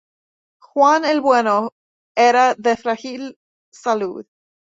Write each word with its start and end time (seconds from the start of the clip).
Juan 0.59 1.05
el 1.05 1.21
Bueno 1.21 1.73
era 2.15 2.55
de 2.55 2.75
frágil 2.75 3.37
salud. 3.71 4.25